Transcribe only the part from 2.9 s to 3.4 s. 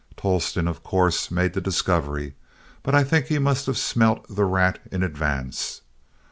I think he